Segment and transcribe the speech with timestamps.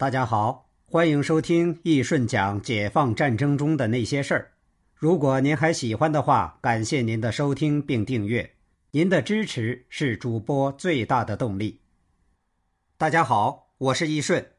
[0.00, 4.52] 大家好，欢迎收听易顺讲解放战争中的那些事儿。
[4.94, 8.54] 如果您还喜欢的话，感谢您的收听并订阅，
[8.92, 11.82] 您的支持是主播最大的动力。
[12.96, 14.52] 大家好，我是易顺。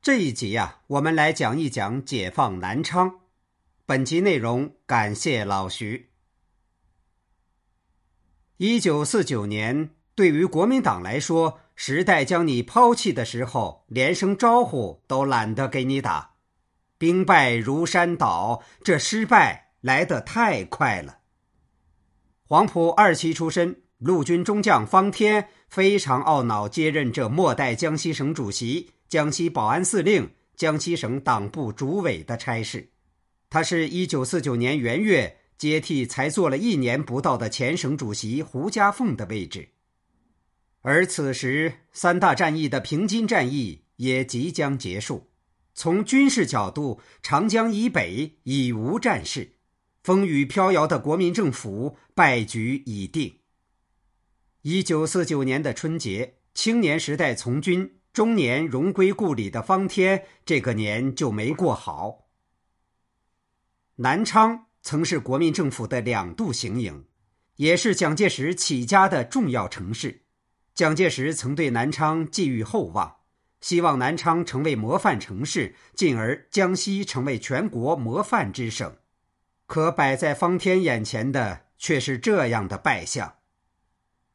[0.00, 3.20] 这一集呀，我们来讲一讲解放南昌。
[3.84, 6.08] 本集内容感谢老徐。
[8.56, 16.32] 一九四九年，对于国民党来说，时代将你抛弃的时候，连声招呼都懒得给你打。
[16.98, 21.18] 兵败如山倒，这失败来得太快了。
[22.46, 32.88] 黄埔二期出身，陆军中将方天非常懊恼接任这末代江西省主席、江西保安司令、江西省党部主委的差事。
[33.50, 39.68] 他是一九四九年元月接替才做了一年不到的前省主席胡家凤的位置，
[40.88, 45.32] 而此时三大战役的平津战役也即将结束。
[45.74, 49.56] 从军事角度，长江以北已无战事，
[50.04, 53.40] 风雨飘摇的国民政府败局已定。
[54.62, 62.28] 一九四九年的春节，青年时代从军，中年荣归故里的方天，这个年就没过好。
[63.96, 67.06] 南昌曾是国民政府的两度行营，
[67.56, 70.25] 也是蒋介石起家的重要城市。
[70.76, 73.16] 蒋介石曾对南昌寄予厚望，
[73.62, 78.94] 希望南昌成为模范城市，进而江西成为全国模范之省。
[79.64, 83.36] 可摆在方天眼前的却是这样的败相。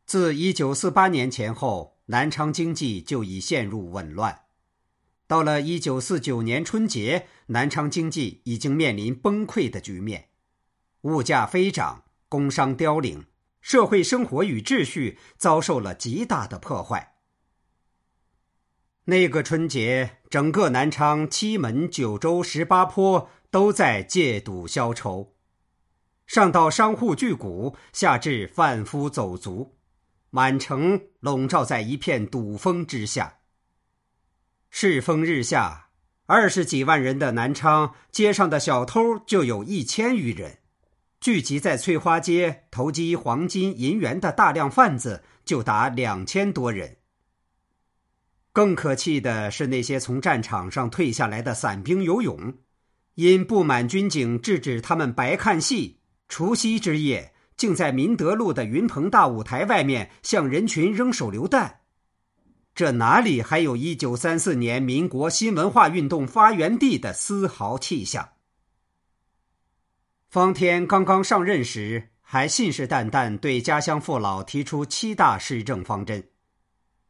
[0.08, 4.45] 自一九四八年前后，南昌经济就已陷入紊乱。
[5.28, 10.30] 到了一九四九年春节，南昌经济已经面临崩溃的局面，
[11.02, 13.25] 物价飞涨，工商凋零，
[13.62, 17.16] 社会生活与秩序遭受了极大的破坏。
[19.06, 25.36] 那个春节，整个南昌、七门、九州、十八坡都在借赌消愁，
[26.28, 29.75] 上到商户巨贾，下至贩夫走卒，
[30.30, 33.40] 满城笼罩在一片赌风之下。
[34.69, 35.90] 世风日下，
[36.28, 40.59] 二十几万人的南昌街上的小偷就有一千余人，
[41.22, 46.98] 聚集在翠花街投机黄金银元的大量贩子就达两千多人。
[48.52, 52.56] 更可气的是，那些从战场上退下来的散兵游勇，
[53.14, 61.81] 因不满军警制止他们白看戏，除夕之夜竟在民德路的云鹏大舞台外面向人群扔手榴弹。
[62.74, 68.28] 这哪里还有一九三四年民国新文化运动发源地的丝毫气象？
[70.31, 76.25] 方天刚刚上任时，还信誓旦旦对家乡父老提出七大施政方针：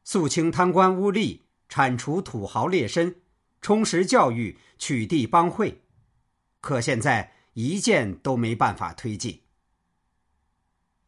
[0.03, 3.13] 肃清贪官污吏，铲除土豪劣绅，
[3.61, 5.83] 充实教育，取缔帮会。
[6.61, 9.39] 可现在一件都没办法推进。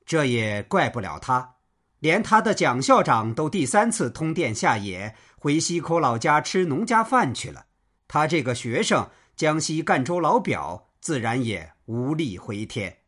[0.06, 1.56] 这也怪不了他。
[1.98, 7.66] 连他的蒋校长都第三次通电下野，回西口老家吃农家饭去了。
[8.08, 13.00] 他这个学生，江西赣州老表，自然也无力回天。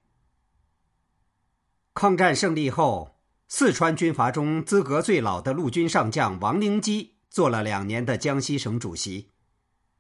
[1.94, 3.16] 抗战胜利后，
[3.48, 9.30] 四川军阀中资格最老的陆军上将王灵基做了两年的江西省主席，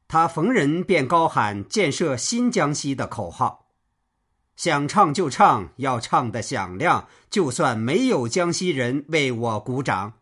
[0.10, 3.70] 他逢人便高喊“建设新江西”的口号。
[4.58, 10.20] 想唱就唱，要唱得响亮，就算没有江西人为我鼓掌。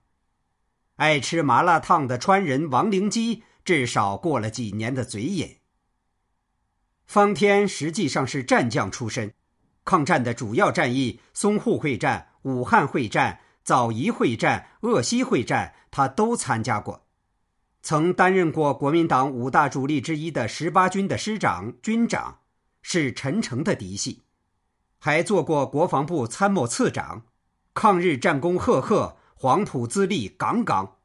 [0.97, 5.57] 爱吃麻辣烫的川人王灵基，至少过了几年的嘴瘾。
[7.05, 9.33] 方天实际上是战将出身，
[9.85, 17.05] 抗战的主要战役——淞沪会战、武汉会战、枣宜会战、鄂西会战，他都参加过，
[17.81, 22.39] 曾担任过国民党五大主力之一的十八军的师长、军长。
[22.85, 24.23] 是陈诚的嫡系，
[24.99, 27.23] 还做过国防部参谋次长，
[27.73, 30.97] 抗日战功赫赫，黄埔资历杠杠。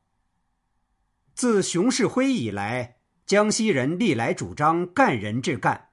[1.36, 5.87] 自熊式辉以来，江西人历来主张干人治干，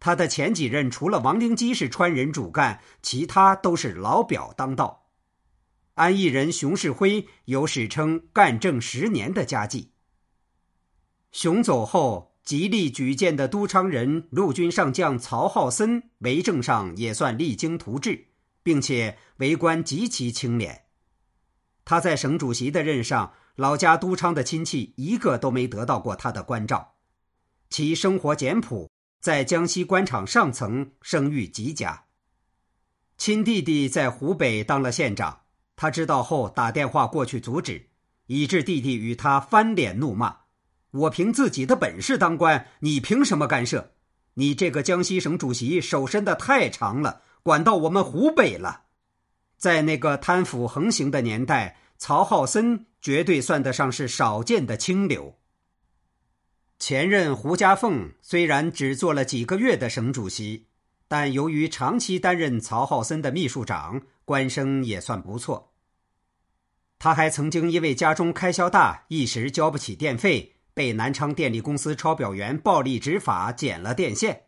[0.00, 5.06] 他的前几任除了王灵基是川人主干，其他都是老表当道。
[5.94, 9.92] 安义人熊世辉有史称“干政十年”的佳绩。
[11.30, 12.28] 熊走后。
[12.42, 18.28] 极力举荐的都昌人陆军上将曹浩森为政上也算励精图治，
[18.64, 20.86] 并且为官极其清廉。
[21.84, 26.94] 他在省主席的任上，老家都昌的亲戚一个都没得到过他的关照。
[27.68, 32.04] 其生活简朴，在江西官场上层声誉极佳。
[33.18, 35.42] 亲弟弟在湖北当了县长，
[35.76, 37.90] 他知道后打电话过去阻止，
[38.26, 40.38] 以致弟弟与他翻脸怒骂。
[40.92, 43.92] 我凭自己的本事当官，你凭什么干涉？
[44.34, 48.84] 你这个江西省主席手伸的太长了，管到我们湖北了。
[49.58, 55.36] 在那个贪腐横行的年代，曹浩森绝对算得上是少见的清流。
[56.80, 60.66] 前任胡家凤虽然只做了几个月的省主席，
[61.06, 65.74] 但由于长期担任曹浩森的秘书长，官声也算不错。
[66.98, 74.44] 他还曾经因为家中开销大，一时交不起电费，被南昌电力公司抄表员暴力执法，剪了电线。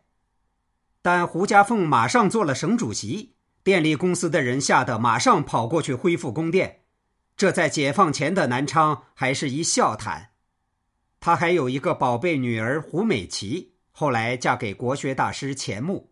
[1.02, 6.80] 但胡家凤马上做了省主席，电力公司的人吓得马上跑过去恢复供电，
[7.36, 10.31] 这在解放前的南昌还是一笑谈。
[11.24, 16.10] 他还有一个宝贝女儿胡美琪，后来嫁给国学大师钱穆。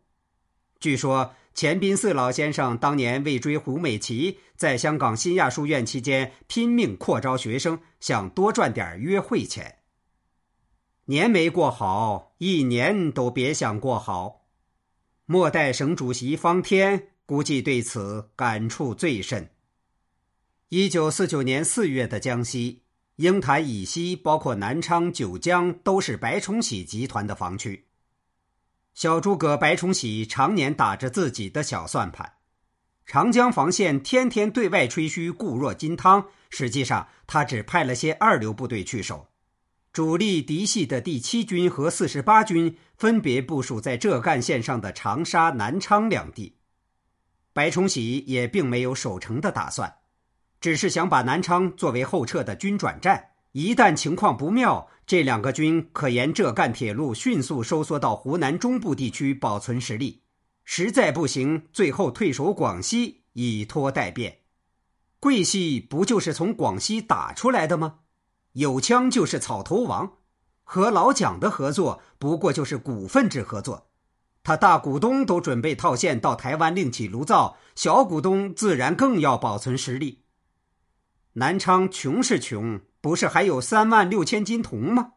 [0.78, 9.78] 据说钱宾四老先生当年为追胡美琪，在香港新亚书院期间拼命扩招学生，想多赚点约会钱。
[11.06, 14.46] 年没过好，一年都别想过好。
[15.26, 19.50] 末代省主席方天估计对此感触最深。
[20.68, 22.84] 一九四九年四月的江西。
[23.20, 27.84] 鹰潭以西，包括南昌、九江，都是白崇禧集团的防区。
[28.94, 32.36] 小诸葛白崇禧常年打着自己的小算盘，
[33.04, 39.28] 长江防线天天对外吹嘘固若金汤，实际上他只派了些二流部队去守，
[39.92, 46.56] 主力嫡系的第七军和四十八军分别部署在浙赣线上的长沙、南昌两地。
[47.52, 49.99] 白崇禧也并没有守城的打算。
[50.60, 60.20] 只是想把南昌作为后撤的军转站，一旦情况不妙，这两个军可沿浙赣铁路迅速收缩到湖南中部地区保存实力；
[60.64, 64.38] 实在不行，最后退守广西，以拖待变。
[65.18, 68.00] 桂系不就是从广西打出来的吗？
[68.52, 70.12] 有枪就是草头王，
[70.64, 73.88] 和老蒋的合作不过就是股份制合作，
[74.42, 80.19] 他大股东都准备套现到台湾另起炉灶，小股东自然更要保存实力。
[81.34, 85.12] 南昌穷是穷，不是还有三万六千斤铜吗？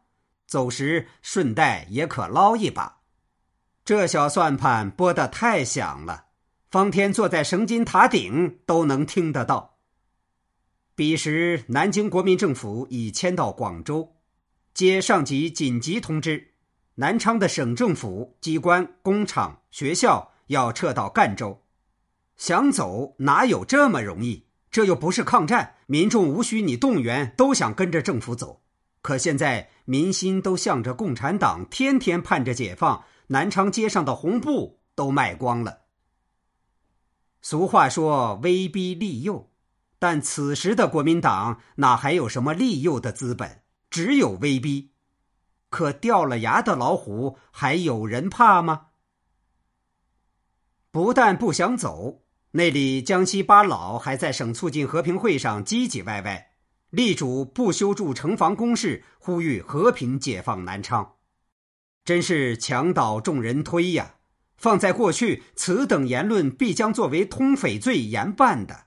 [0.46, 3.00] 走时顺带也可捞一把。
[3.84, 6.26] 这小算盘拨得太响了，
[6.70, 9.78] 方天坐在绳金塔顶都能听得到。
[10.94, 14.16] 彼时，南京国民政府已迁到广州，
[14.72, 16.54] 接上级紧急通知，
[16.94, 21.64] 南昌的省政府机关、工厂、学校要撤到赣州，
[22.36, 24.46] 想走哪有这么容易？
[24.74, 28.64] 这又不是抗战，民众无需你动员，都想跟着政府走。
[29.02, 33.04] 可现在民心都向着共产党，天天盼着解放。
[33.28, 35.82] 南昌街上的红布都卖光了。
[37.40, 39.48] 俗话说威逼利诱，
[40.00, 43.62] 但此时的国民党哪还有什么利诱的资本？
[43.90, 44.90] 只有威逼。
[45.70, 48.86] 可掉了牙的老虎还有人怕吗？
[50.90, 52.23] 不但不想走。
[52.56, 56.50] 那里江西八老还在省促进和平会上唧唧歪歪，
[56.90, 61.14] 力主不修筑城防工事，呼吁和平解放南昌，
[62.04, 64.14] 真是墙倒众人推呀！
[64.56, 68.84] 放在过去，此等言论必将作为通匪罪严办的。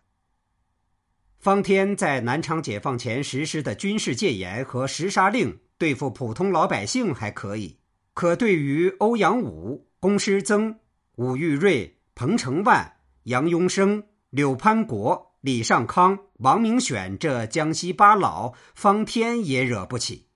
[1.38, 7.80] 方天在南昌解放前实施的军事戒严和十杀令，对付普通老百姓还可以，
[8.14, 10.80] 可对于欧阳武、龚师曾、
[11.16, 12.94] 武玉瑞、彭承万。
[13.28, 20.30] 杨庸生、柳潘国、李尚康、王明选这江西八老，方天也惹不起。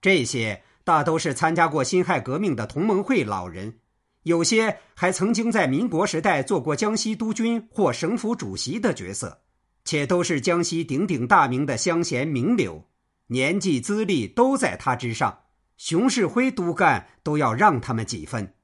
[0.00, 3.78] 这些大都是参加过辛亥革命的同盟会老人，
[4.24, 9.42] 有些还曾经在民国时代做过江西督军或省府主席的角色，
[9.84, 12.88] 且都是江西鼎鼎大名的乡贤名流，
[13.28, 15.42] 年纪资历都在他之上。
[15.76, 18.54] 熊式辉督干都要让他们几分，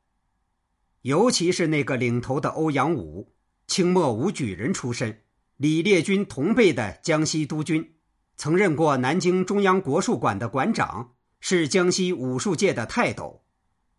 [1.03, 3.29] 尤其是那个领头的欧阳武。
[3.73, 5.23] 清末武举人出身，
[5.57, 7.95] 李烈钧同辈的江西督军，
[8.37, 13.45] 曾任过南京中央国术馆的馆长，是江西武术界的泰斗。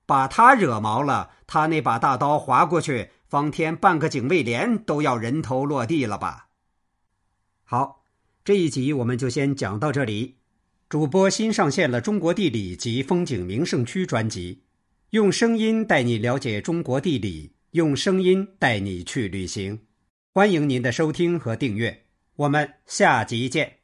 [0.05, 6.49] 把他惹毛了，他那把大刀划过去，方天半个警卫连都要人头落地了吧？
[7.63, 8.05] 好，
[8.45, 10.35] 这一集我们就先讲到这里。
[10.87, 14.61] 主播新上线了《中国地理及风景名胜区》专辑，
[15.09, 17.53] 用声音带你了解中国地理。
[17.73, 19.79] 用声音带你去旅行，
[20.31, 23.82] 欢迎您的收听和订阅，我们下集见。